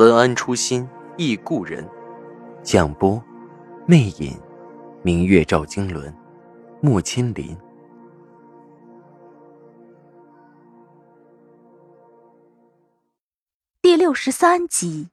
[0.00, 1.86] 文安初心忆故人，
[2.62, 3.22] 蒋波，
[3.86, 4.40] 魅影，
[5.02, 6.10] 明月照经纶，
[6.80, 7.54] 木千林。
[13.82, 15.10] 第六十三集，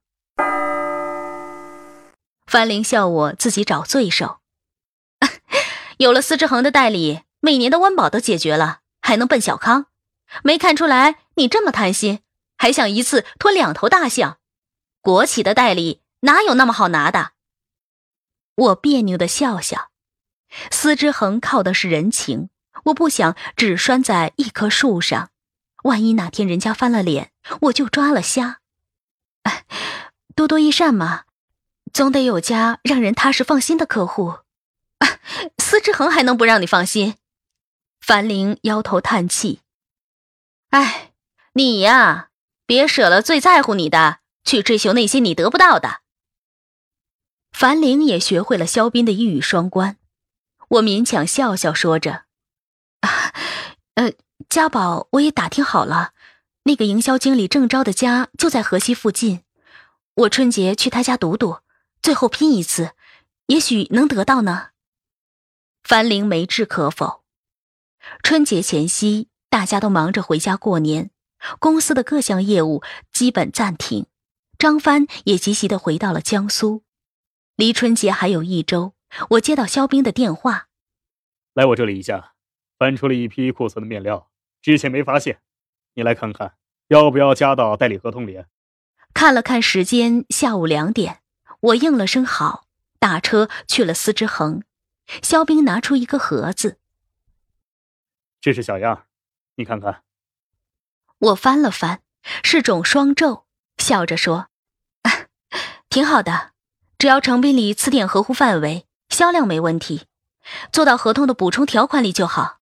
[2.46, 4.38] 樊玲笑我自己找罪受，
[6.00, 9.88] 有了司之恒的代理，每年的温饱都解决了，还能奔小康？
[10.44, 12.22] 没看出来你这么贪心，
[12.58, 14.38] 还想一次拖两头大象？
[15.08, 17.32] 国企的代理哪有那么好拿的？
[18.56, 19.90] 我别扭的笑笑。
[20.70, 22.50] 司之恒靠的是人情，
[22.88, 25.30] 我不想只拴在一棵树上，
[25.84, 28.60] 万一哪天人家翻了脸，我就抓了瞎。
[30.36, 31.24] 多多益善嘛，
[31.94, 34.40] 总得有家让人踏实放心的客户。
[35.58, 37.16] 司之恒还能不让你放心？
[38.02, 39.62] 樊玲摇头叹气
[40.72, 41.14] ：“哎，
[41.54, 42.28] 你呀，
[42.66, 46.02] 别舍了最在乎你的。”去追求那些你得不到的。
[47.52, 49.98] 樊玲也学会了肖斌的一语双关，
[50.70, 52.24] 我勉强笑笑说着
[53.02, 53.34] ：“啊，
[53.96, 54.14] 呃，
[54.48, 56.14] 家宝我也打听好了，
[56.64, 59.44] 那个营销经理郑昭的家就在河西附近，
[60.14, 61.58] 我春节去他家赌赌，
[62.02, 62.92] 最后拼一次，
[63.48, 64.70] 也许能得到呢。”
[65.84, 67.24] 樊玲没置可否。
[68.24, 71.12] 春节前夕，大家都忙着回家过年，
[71.60, 74.06] 公司的各项业务基本暂停。
[74.58, 76.84] 张帆也急急的回到了江苏，
[77.56, 78.94] 离春节还有一周。
[79.32, 80.68] 我接到肖兵的电话，
[81.54, 82.34] 来我这里一下，
[82.78, 84.30] 翻出了一批库存的面料，
[84.62, 85.40] 之前没发现，
[85.94, 88.44] 你来看看，要不要加到代理合同里？
[89.14, 91.22] 看了看时间，下午两点，
[91.62, 92.68] 我应了声好，
[93.00, 94.64] 打车去了司之恒。
[95.24, 96.80] 肖兵拿出一个盒子，
[98.42, 99.06] 这是小样，
[99.56, 100.04] 你看看。
[101.20, 102.02] 我翻了翻，
[102.44, 103.47] 是种双皱。
[103.88, 104.50] 笑着说
[105.88, 106.52] ：“挺好的，
[106.98, 110.08] 只要成品里词典合乎范围，销量没问题，
[110.74, 112.58] 做到合同的补充条款里就好。”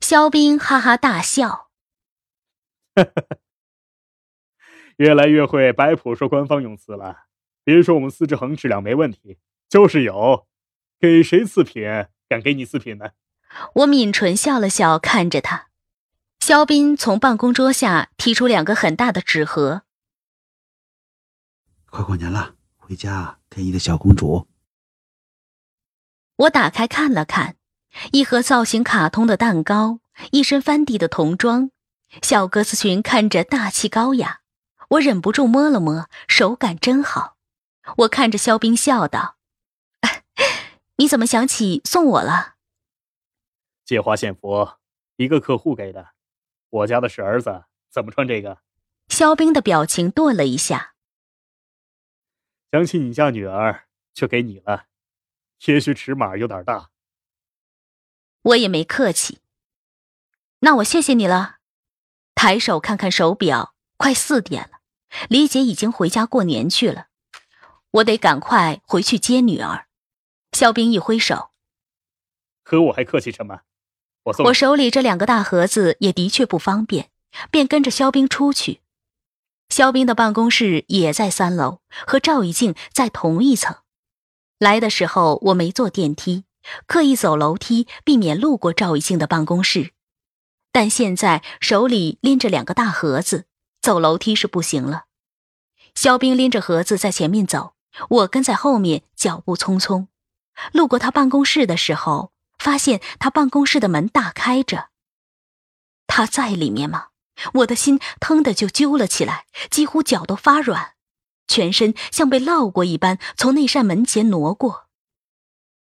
[0.00, 1.70] 肖斌哈哈大笑
[4.98, 7.22] ：“越来越会摆谱说官方用词了。
[7.64, 9.38] 别说我们司之恒质量没问题，
[9.70, 10.46] 就是有，
[11.00, 11.84] 给谁次品
[12.28, 13.12] 敢给你次品呢？”
[13.76, 15.68] 我抿唇笑了笑，看着他。
[16.38, 19.84] 肖斌从办公桌下提出两个很大的纸盒。
[21.96, 24.46] 快过年了，回家给你的小公主。
[26.36, 27.56] 我打开看了看，
[28.12, 31.70] 一盒造型卡通的蛋糕，一身翻地的童装，
[32.20, 34.40] 小格子裙看着大气高雅。
[34.90, 37.38] 我忍不住摸了摸，手感真好。
[37.96, 39.38] 我看着肖冰笑道
[40.96, 42.56] ：“你怎么想起送我了？”
[43.86, 44.78] 借花献佛，
[45.16, 46.08] 一个客户给的。
[46.68, 48.58] 我家的是儿子，怎么穿这个？
[49.08, 50.92] 肖冰的表情顿了一下。
[52.76, 54.84] 想起你家女儿，就给你了。
[55.64, 56.90] 也许尺码有点大。
[58.42, 59.38] 我也没客气。
[60.58, 61.56] 那我谢谢你了。
[62.34, 64.80] 抬手看看手表，快四点了。
[65.30, 67.06] 李姐已经回家过年去了，
[67.92, 69.86] 我得赶快回去接女儿。
[70.52, 71.52] 肖冰一挥手，
[72.62, 73.62] 和我还客气什么？
[74.24, 74.44] 我送。
[74.44, 77.10] 我手里这两个大盒子也的确不方便，
[77.50, 78.82] 便跟着肖冰出去。
[79.68, 83.76] 肖斌的办公室也在三楼，和赵以静在同一层。
[84.58, 86.44] 来的时候我没坐电梯，
[86.86, 89.92] 刻意走楼梯，避免路过赵以静的办公室。
[90.72, 93.46] 但现在手里拎着两个大盒子，
[93.80, 95.04] 走楼梯是不行了。
[95.94, 97.74] 肖斌拎着盒子在前面走，
[98.10, 100.06] 我跟在后面，脚步匆匆。
[100.72, 104.88] 路过他办公室的时候，发现他办公室的门大开着。
[106.06, 107.08] 他在里面吗？
[107.54, 110.94] 我的心腾的就揪了起来，几乎脚都发软，
[111.46, 114.86] 全身像被烙过一般从那扇门前挪过。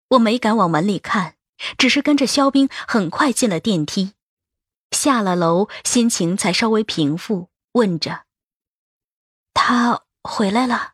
[0.09, 1.35] 我没敢往门里看，
[1.77, 4.13] 只是跟着肖冰很快进了电梯，
[4.91, 8.25] 下了楼，心情才稍微平复，问着
[9.53, 10.93] ：“他回来了？”“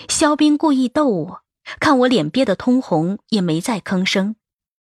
[0.10, 1.44] 肖冰故意逗我，
[1.80, 4.36] 看我脸憋得通红，也没再吭声。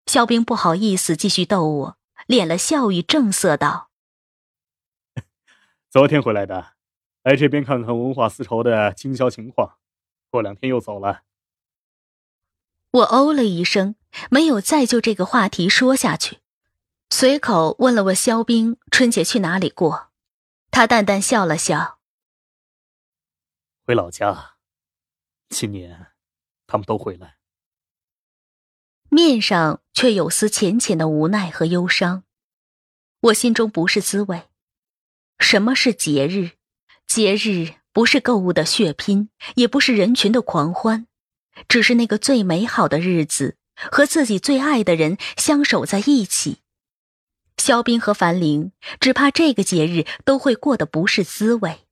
[0.09, 1.97] 肖冰不好意思继续逗我，
[2.27, 3.91] 敛了笑意，正色道：
[5.91, 6.73] “昨天回来的，
[7.23, 9.77] 来这边看看文化丝绸的经销情况，
[10.31, 11.25] 过两天又走了。
[12.91, 13.97] 我哦了一声，
[14.31, 16.39] 没有再就这个话题说下去，
[17.11, 20.09] 随口问了问肖冰春节去哪里过，
[20.71, 21.99] 他淡淡笑了笑，
[23.85, 24.55] 回老家。
[25.51, 26.09] 今年
[26.67, 27.38] 他们都回来，
[29.19, 32.23] 面上却有丝浅浅的无奈和忧伤，
[33.23, 34.45] 我心中不是滋味。
[35.41, 36.51] 什么是节日？
[37.05, 41.09] 节日不是购物的血拼，也不是人群的狂欢，
[41.67, 43.57] 只是那个最美好的日子，
[43.91, 46.59] 和自己最爱的人相守在一起。
[47.57, 51.88] 肖斌和樊玲只怕这个节日都会过得不是滋味。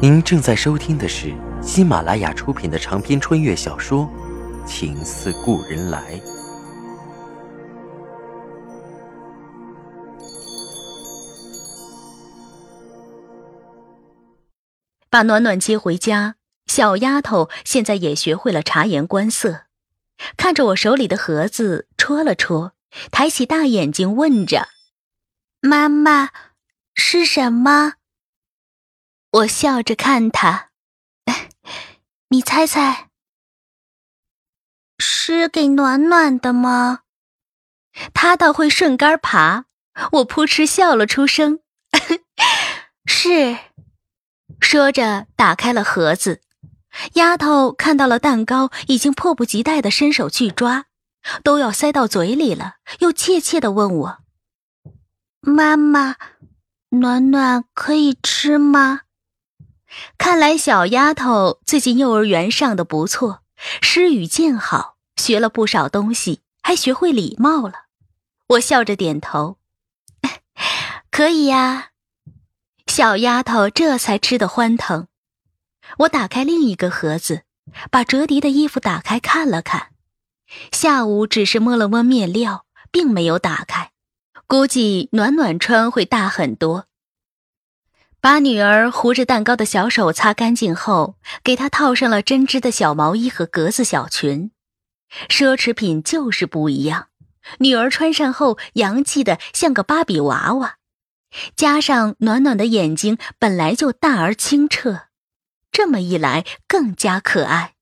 [0.00, 4.08] 您正在收听的是喜马拉雅出品的长篇穿越小说
[4.64, 6.16] 《情似故人来》。
[15.10, 16.36] 把暖暖接回家，
[16.66, 19.62] 小丫头现在也学会了察言观色，
[20.36, 22.74] 看着我手里的盒子，戳了戳，
[23.10, 24.68] 抬起大眼睛问着
[25.60, 26.30] ：“妈妈，
[26.94, 27.94] 是什么？”
[29.30, 30.70] 我笑着看他，
[32.30, 33.08] 你猜猜，
[34.98, 37.00] 是给暖暖的吗？
[38.14, 39.64] 他倒会顺杆爬，
[40.12, 41.60] 我扑哧笑了出声，
[43.04, 43.58] 是。
[44.60, 46.40] 说着打开了盒子，
[47.14, 50.86] 丫头看到了蛋糕，已经迫不及待的伸手去抓，
[51.44, 54.18] 都要塞到嘴里了，又怯怯的问我
[55.42, 56.16] ：“妈妈，
[56.88, 59.02] 暖暖可以吃吗？”
[60.18, 63.42] 看来小丫头最近幼儿园上的不错，
[63.80, 67.86] 诗语渐好，学了不少东西，还学会礼貌了。
[68.48, 69.58] 我笑着点头，
[71.10, 71.90] 可以呀。
[72.86, 75.08] 小丫头这才吃得欢腾。
[75.98, 77.42] 我打开另一个盒子，
[77.90, 79.92] 把哲迪的衣服打开看了看，
[80.72, 83.92] 下午只是摸了摸面料，并没有打开，
[84.46, 86.86] 估计暖暖穿会大很多。
[88.20, 94.50] 把女儿糊着蛋糕的小手擦干净后，给她套上了针织的小毛衣和格子小裙。
[95.28, 97.08] 奢侈品就是不一样，
[97.60, 100.76] 女儿穿上后洋气的像个芭比娃娃，
[101.56, 105.02] 加上暖暖的眼睛本来就大而清澈，
[105.70, 107.74] 这么一来更加可爱。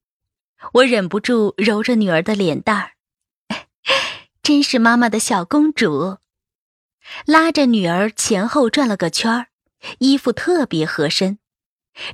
[0.74, 2.90] 我忍不住揉着女儿的脸蛋儿，
[4.42, 6.18] 真是妈妈的小公主。
[7.24, 9.46] 拉着女儿前后转了个圈儿。
[9.98, 11.38] 衣服特别合身，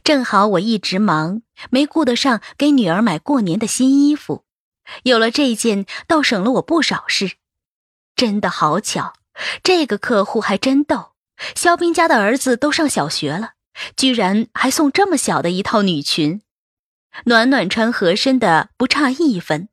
[0.05, 4.45] 正好我一直忙，没顾得上给女儿买过年的新衣服。
[5.05, 7.33] 有了这件，倒省了我不少事。
[8.17, 9.15] 真的好巧，
[9.63, 11.13] 这个客户还真逗。
[11.55, 13.53] 肖斌家的儿子都上小学了，
[13.97, 16.43] 居然还送这么小的一套女裙。
[17.25, 19.69] 暖暖穿合身的不差一分。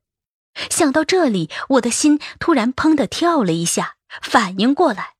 [0.68, 5.14] 想到这里，我的心突然砰的跳了一下，反应过来，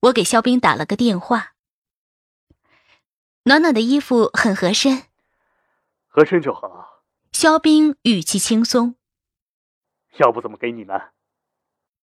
[0.00, 1.53] 我给肖斌打了个电话。
[3.46, 5.02] 暖暖的衣服很合身，
[6.08, 7.04] 合身就好。
[7.30, 8.96] 肖冰语气轻松。
[10.16, 10.94] 要不怎么给你呢？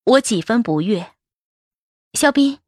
[0.04, 1.14] 我几分不悦。
[2.14, 2.60] 肖冰，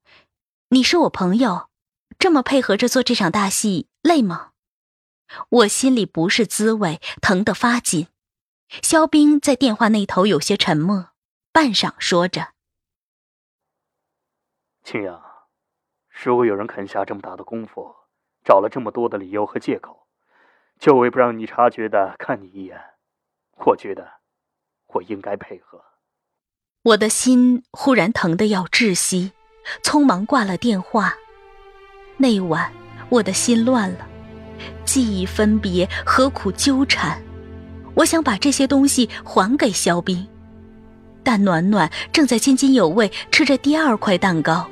[0.69, 1.69] 你是我朋友，
[2.17, 4.53] 这么配合着做这场大戏，累吗？
[5.49, 8.07] 我心里不是滋味，疼得发紧。
[8.81, 11.11] 肖冰在电话那头有些沉默，
[11.51, 12.53] 半晌说着
[14.83, 15.21] ：“青阳，
[16.23, 17.97] 如果有人肯下这么大的功夫。”
[18.43, 20.07] 找了这么多的理由和借口，
[20.79, 22.79] 就为不让你察觉的看你一眼。
[23.65, 24.05] 我觉得
[24.87, 25.81] 我应该配合。
[26.83, 29.31] 我的心忽然疼得要窒息，
[29.81, 31.13] 匆忙挂了电话。
[32.17, 32.71] 那晚
[33.09, 34.07] 我的心乱了，
[34.83, 37.21] 记忆分别，何苦纠缠？
[37.95, 40.27] 我想把这些东西还给肖冰，
[41.23, 44.69] 但暖暖正在津津有味吃着第二块蛋糕。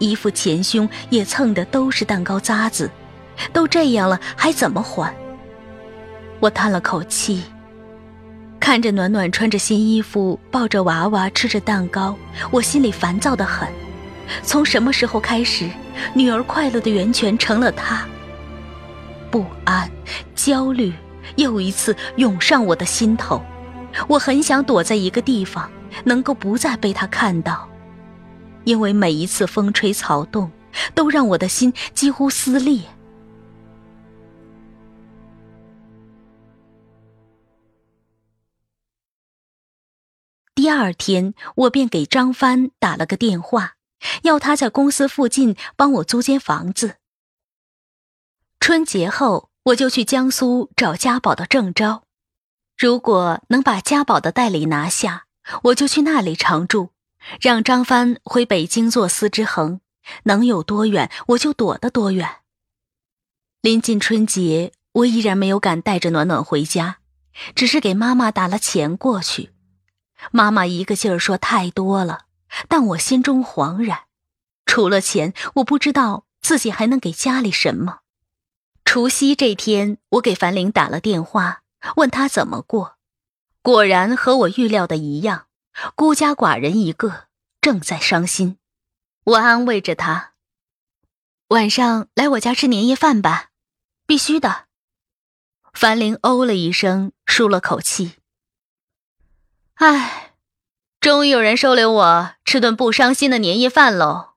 [0.00, 2.90] 衣服前胸也蹭的都是蛋糕渣子，
[3.52, 5.14] 都这样了还怎么还？
[6.40, 7.44] 我叹了口气，
[8.58, 12.16] 看着暖暖穿着新衣服，抱着娃娃吃着蛋糕，
[12.50, 13.68] 我心里烦躁的很。
[14.42, 15.68] 从什么时候开始，
[16.14, 18.04] 女儿快乐的源泉成了她？
[19.30, 19.90] 不安、
[20.34, 20.92] 焦虑
[21.36, 23.42] 又一次涌上我的心头，
[24.08, 25.70] 我很想躲在一个地方，
[26.04, 27.68] 能够不再被她看到。
[28.64, 30.50] 因为每一次风吹草动，
[30.94, 32.82] 都让我的心几乎撕裂。
[40.54, 43.76] 第二天，我便给张帆打了个电话，
[44.22, 46.96] 要他在公司附近帮我租间房子。
[48.60, 52.04] 春节后，我就去江苏找家宝的正招，
[52.76, 55.24] 如果能把家宝的代理拿下，
[55.64, 56.90] 我就去那里常住，
[57.40, 59.80] 让张帆回北京做司之恒，
[60.24, 62.28] 能有多远我就躲得多远。
[63.60, 66.98] 临近春节，我依然没有敢带着暖暖回家，
[67.54, 69.50] 只是给妈妈打了钱过去。
[70.30, 72.26] 妈妈一个劲儿说太多了，
[72.68, 74.00] 但我心中惶然。
[74.66, 78.00] 除了钱，我不知道自己还能给家里什么。
[78.84, 81.62] 除夕这天，我给樊玲打了电话，
[81.96, 82.96] 问她怎么过。
[83.62, 85.46] 果然和我预料的一样，
[85.94, 87.28] 孤家寡人一个，
[87.60, 88.58] 正在伤心。
[89.24, 90.32] 我安慰着他
[91.48, 93.50] ：“晚上来我家吃年夜饭吧，
[94.06, 94.66] 必须的。”
[95.72, 98.16] 樊玲哦了一声，舒了口气。
[99.74, 100.34] 唉，
[101.00, 104.34] 终于有人收留我吃顿不伤心的年夜饭喽。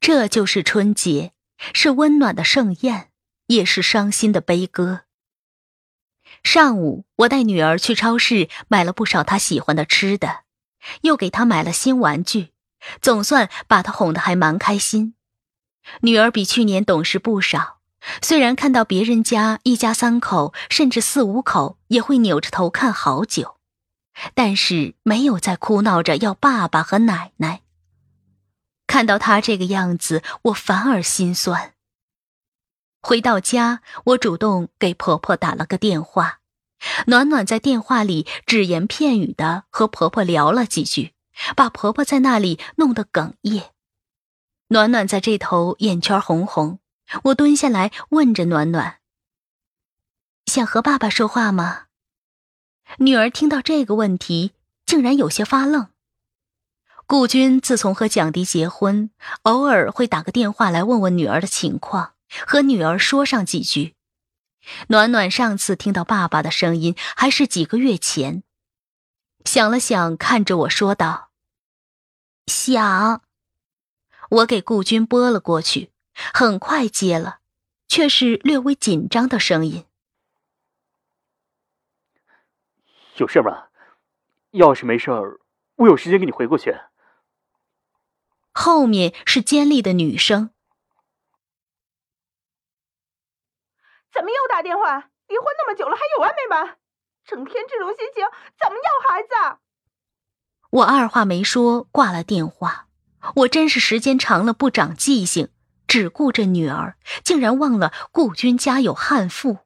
[0.00, 1.32] 这就是春节，
[1.74, 3.10] 是温暖的盛宴，
[3.46, 5.02] 也是伤心的悲歌。
[6.42, 10.40] 上午，我带女儿去超市买了不少她喜欢的吃的，
[11.02, 12.52] 又给她买了新玩具，
[13.00, 15.14] 总算把她哄得还蛮开心。
[16.00, 17.78] 女儿比去年懂事不少，
[18.22, 23.56] 虽然看到别人家一家三口甚至四五口，也会扭着头看好久。
[24.34, 27.62] 但是没有再哭闹着要爸爸和奶奶。
[28.86, 31.74] 看到他这个样子，我反而心酸。
[33.02, 36.40] 回到家，我主动给婆婆打了个电话，
[37.06, 41.14] 暖暖在电话里只言片语的和婆婆聊了几句，
[41.56, 43.70] 把婆婆在那里弄得哽咽。
[44.68, 46.78] 暖暖在这头眼圈红红，
[47.24, 48.98] 我蹲下来问着暖暖
[50.46, 51.86] ：“想和爸爸说话吗？”
[52.98, 54.52] 女儿听到这个问题，
[54.84, 55.88] 竟然有些发愣。
[57.06, 59.10] 顾军自从和蒋迪结婚，
[59.42, 62.12] 偶尔会打个电话来问问女儿的情况，
[62.46, 63.94] 和女儿说上几句。
[64.88, 68.42] 暖暖上次听到爸爸的声音还是几个月前，
[69.44, 71.30] 想了想，看着我说道
[72.46, 73.22] ：“想。”
[74.30, 77.40] 我给顾军拨了过去，很快接了，
[77.88, 79.86] 却是略微紧张的声音。
[83.16, 83.68] 有事吗？
[84.52, 85.40] 要是没事儿，
[85.76, 86.76] 我有时间给你回过去。
[88.52, 90.50] 后面是尖利的女声
[94.12, 95.10] ：“怎么又打电话？
[95.28, 96.76] 离婚那么久了，还有完没完？
[97.24, 98.24] 整天这种心情，
[98.58, 99.58] 怎么要孩子？”
[100.70, 102.86] 我二话没说挂了电话。
[103.36, 105.50] 我真是时间长了不长记性，
[105.86, 109.58] 只顾着女儿，竟然忘了顾军家有悍妇。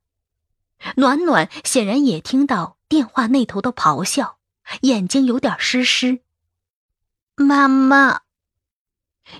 [0.97, 2.77] 暖暖显然也听到。
[2.87, 4.39] 电话那头的咆哮，
[4.83, 6.21] 眼睛有点湿湿。
[7.35, 8.21] 妈妈，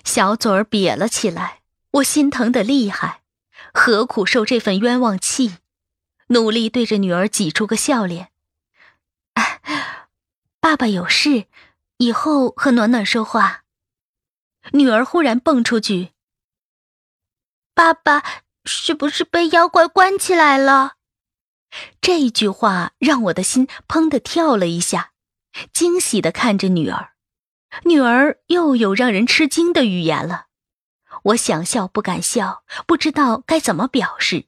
[0.03, 1.61] 小嘴儿瘪了起来。
[1.91, 3.21] 我心疼的厉害，
[3.77, 5.57] 何苦受这份冤枉气？
[6.29, 8.31] 努力对着女儿挤出个笑脸。
[10.61, 11.45] 爸爸有事，
[11.97, 13.63] 以后和暖暖说话。
[14.71, 16.13] 女儿忽然蹦出句
[17.75, 18.23] ：“爸爸
[18.63, 20.93] 是不是被妖怪关起来了？”
[22.01, 25.11] 这句话让我的心砰的跳了一下，
[25.73, 27.11] 惊喜的看着女儿。
[27.83, 30.47] 女儿又有让人吃惊的语言了，
[31.25, 34.45] 我想笑不敢笑，不知道该怎么表示，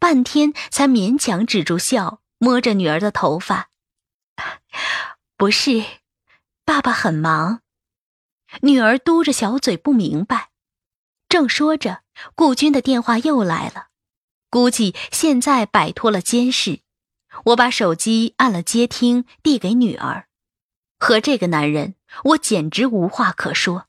[0.00, 3.70] 半天才勉强止住笑，摸着女儿的头发。
[5.36, 5.84] 不是，
[6.64, 7.60] 爸爸很忙。
[8.62, 10.50] 女儿嘟着小嘴不明白，
[11.28, 12.02] 正说着，
[12.34, 13.88] 顾军的电话又来了。
[14.50, 16.80] 估计现在摆脱了监视，
[17.44, 20.26] 我把手机按了接听，递给女儿。
[20.98, 23.86] 和这个男人，我简直无话可说。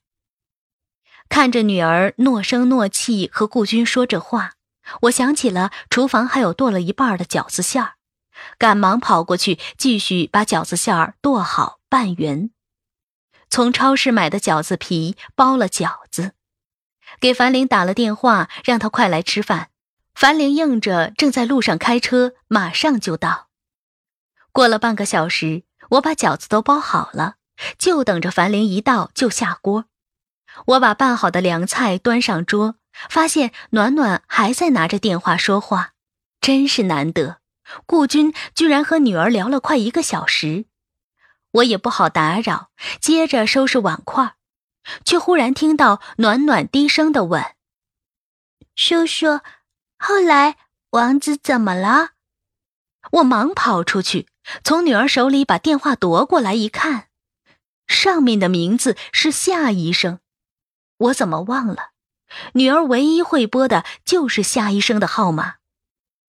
[1.31, 4.55] 看着女儿诺声诺气和顾军说着话，
[5.03, 7.93] 我想起了厨房还有剁了一半的饺子馅儿，
[8.57, 12.51] 赶忙跑过去继续把饺子馅儿剁好拌匀。
[13.49, 16.33] 从超市买的饺子皮包了饺子，
[17.21, 19.69] 给樊玲打了电话，让她快来吃饭。
[20.13, 23.47] 樊玲应着，正在路上开车，马上就到。
[24.51, 27.35] 过了半个小时，我把饺子都包好了，
[27.79, 29.85] 就等着樊玲一到就下锅。
[30.67, 32.75] 我把拌好的凉菜端上桌，
[33.09, 35.93] 发现暖暖还在拿着电话说话，
[36.39, 37.39] 真是难得。
[37.85, 40.65] 顾军居然和女儿聊了快一个小时，
[41.51, 44.35] 我也不好打扰，接着收拾碗筷，
[45.05, 47.43] 却忽然听到暖暖低声的问
[48.75, 49.39] ：“叔叔。”
[49.97, 50.57] 后来
[50.89, 52.09] 王子怎么了？
[53.11, 54.27] 我忙跑出去，
[54.63, 57.07] 从女儿手里把电话夺过来一看，
[57.87, 60.19] 上面的名字是夏医生。
[61.01, 61.91] 我怎么忘了？
[62.53, 65.55] 女儿唯一会拨的就是夏医生的号码，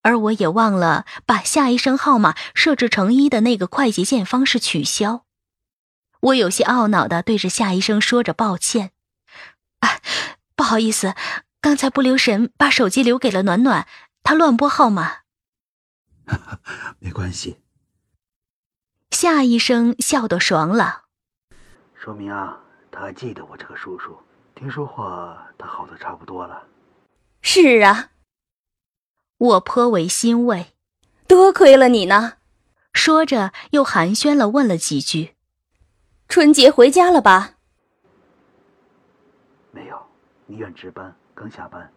[0.03, 5.25] 而我也忘了把夏医生号码设置成一的那个快捷键方式取消。
[6.21, 8.91] 我有些懊恼的对着夏医生说着抱歉
[9.81, 10.01] ：“啊，
[10.57, 11.15] 不好意思，
[11.61, 13.87] 刚才不留神把手机留给了暖暖，
[14.25, 15.19] 他乱拨号码。
[16.99, 17.61] ”没关系。
[19.11, 21.03] 夏医生笑得爽朗，
[21.95, 22.59] 说明啊，
[22.91, 24.19] 他还记得我这个叔叔。
[24.63, 26.63] 听说话，他好的差不多了。
[27.41, 28.13] 是啊，
[29.37, 30.77] 我颇为欣慰，
[31.27, 32.35] 多亏了你呢。
[32.93, 35.35] 说着，又寒暄了问了几句
[36.31, 37.55] ：“春节回家了吧？”
[39.73, 40.01] 没有，
[40.47, 41.93] 医院值班，刚下班。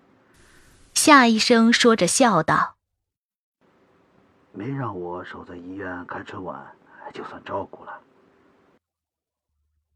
[0.95, 2.77] 夏医生说着笑道
[4.51, 6.75] ：“没让我守在医院看春晚，
[7.13, 8.01] 就算照顾了。”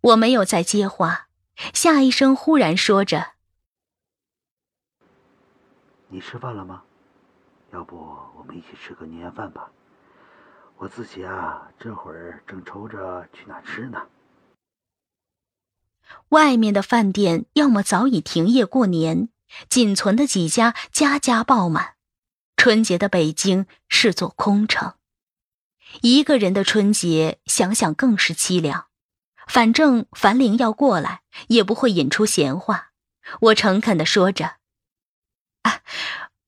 [0.01, 1.28] 我没有再接话。
[1.73, 3.33] 夏医生忽然说着
[6.09, 6.83] ：“你吃饭了吗？
[7.71, 7.97] 要不
[8.35, 9.69] 我们一起吃个年夜饭吧。
[10.77, 14.07] 我自己啊，这会儿正愁着去哪吃呢。”
[16.29, 19.29] 外面的饭店要么早已停业过年，
[19.69, 21.95] 仅存的几家家家爆满。
[22.57, 24.95] 春节的北京是座空城，
[26.01, 28.88] 一个人的春节，想想更是凄凉。
[29.49, 32.91] 反正樊玲要过来，也不会引出闲话。
[33.41, 34.57] 我诚恳的说着
[35.63, 35.81] ：“啊，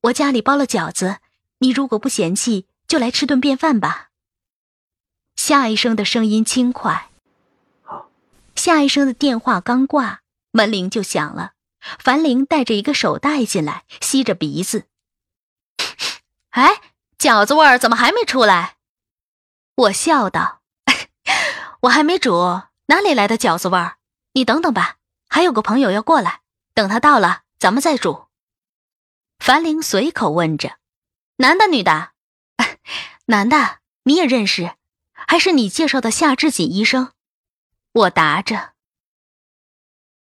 [0.02, 1.18] 我家里包了饺子，
[1.58, 4.10] 你如果不嫌弃，就来吃顿便饭吧。”
[5.34, 7.10] 夏医生的声音轻快。
[7.82, 8.08] 好。
[8.54, 10.20] 夏医生的电话刚挂，
[10.52, 11.54] 门铃就响了。
[11.98, 14.86] 樊玲带着一个手袋进来，吸着鼻子
[16.50, 16.80] ：“哎，
[17.18, 18.76] 饺子味儿怎么还没出来？”
[19.74, 20.62] 我笑道
[21.82, 23.96] ：“我还没煮。”哪里来的饺子味儿？
[24.32, 24.96] 你等等吧，
[25.28, 26.40] 还有个朋友要过来，
[26.74, 28.26] 等他到了，咱们再煮。
[29.38, 30.78] 樊玲随口问着
[31.38, 32.12] ：“男的女的
[33.26, 34.76] ？”“男的，你也认识？
[35.12, 37.12] 还是你介绍的夏志锦医生？”
[37.92, 38.72] 我答着：“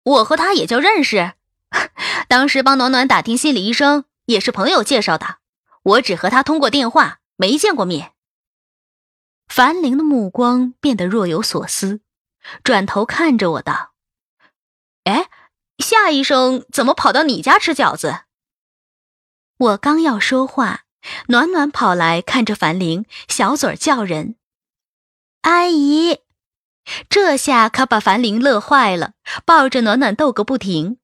[0.04, 1.34] 我和他也就认识，
[2.28, 5.38] 当时帮暖暖打听心理医生也是朋友介绍的，
[5.82, 8.12] 我只和他通过电话，没见过面。”
[9.48, 12.00] 樊玲的目光变得若有所思。
[12.62, 13.92] 转头看着我道
[15.04, 15.28] ：“哎，
[15.78, 18.20] 夏医生怎么跑到你家吃饺子？”
[19.56, 20.82] 我刚要说话，
[21.28, 24.36] 暖暖跑来看着樊玲，小嘴叫人
[25.42, 26.20] ：“阿姨！”
[27.08, 29.12] 这下可把樊玲乐坏了，
[29.46, 30.98] 抱着暖暖逗个不停。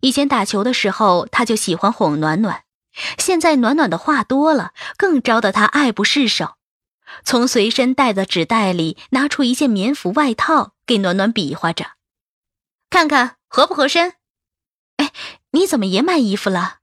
[0.00, 2.64] 以前打球的时候，他就喜欢哄暖暖，
[3.18, 6.54] 现在暖暖的话多了，更招得他爱不释手。
[7.24, 11.92] 从随身带的纸袋里拿出一件棉服外套，给暖暖比划着，
[12.88, 14.14] 看看合不合身。
[14.96, 15.12] 哎，
[15.50, 16.78] 你怎么也买衣服了？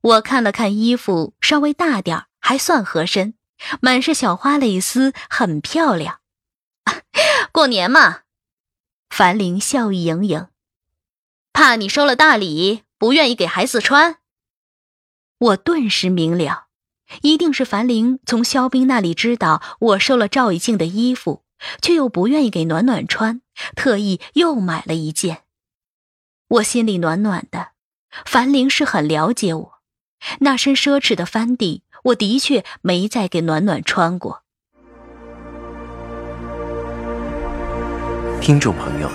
[0.00, 3.34] 我看了看衣服，稍微大点还算合身，
[3.80, 6.20] 满是小花蕾丝，很漂亮。
[7.50, 8.20] 过年嘛，
[9.10, 10.48] 樊玲笑意盈盈，
[11.52, 14.18] 怕你收了大礼，不愿意给孩子穿。
[15.38, 16.65] 我顿时明了。
[17.22, 21.42] 一定是樊玲从肖冰那里知道我收了赵以静的衣服，
[21.80, 23.40] 却又不愿意给暖暖穿，
[23.74, 25.42] 特意又买了一件。
[26.48, 27.68] 我心里暖暖的，
[28.24, 29.72] 樊玲是很了解我。
[30.40, 34.42] 那身奢侈的翻底，我的确没再给暖暖穿过。
[38.40, 39.10] 听众朋友，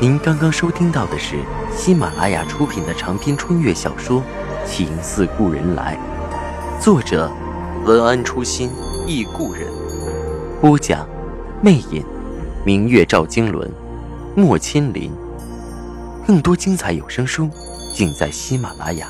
[0.00, 1.36] 您刚刚收听到的是
[1.76, 4.20] 喜马拉雅出品的长篇穿越小说
[4.66, 5.96] 《情似故人来》。
[6.82, 7.30] 作者：
[7.86, 8.68] 文安初心
[9.06, 9.68] 忆故人，
[10.60, 11.08] 播讲：
[11.62, 12.04] 魅影，
[12.66, 13.70] 明月照经纶，
[14.34, 15.12] 莫亲临。
[16.26, 17.48] 更多精彩有声书，
[17.94, 19.06] 尽在喜马拉雅。